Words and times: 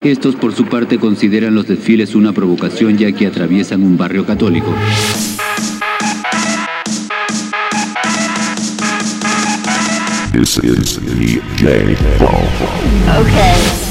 Estos 0.00 0.36
por 0.36 0.54
su 0.54 0.64
parte 0.66 0.96
consideran 0.96 1.56
los 1.56 1.66
desfiles 1.66 2.14
una 2.14 2.32
provocación 2.32 2.96
ya 2.96 3.10
que 3.10 3.26
atraviesan 3.26 3.82
un 3.82 3.96
barrio 3.96 4.24
católico. 4.24 4.72
This 10.32 10.58
is 10.58 11.00
DJ 11.00 11.96
Paul. 12.16 12.46
Okay. 13.22 13.88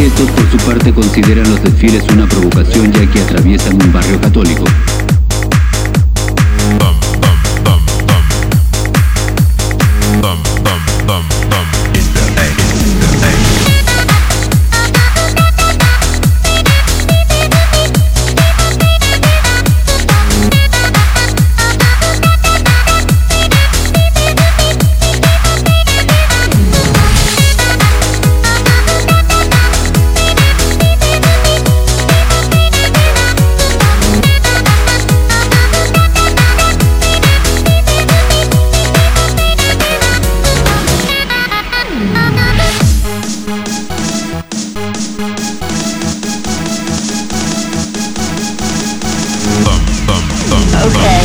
Estos 0.02 0.32
por 0.32 0.50
su 0.50 0.58
parte 0.66 0.92
consideran 0.92 1.48
los 1.48 1.62
desfiles 1.62 2.04
una 2.12 2.28
provocación 2.28 2.92
ya 2.92 3.06
que 3.06 3.22
atraviesan 3.22 3.76
un 3.76 3.94
barrio 3.94 4.20
católico. 4.20 4.64
Okay. 50.84 51.21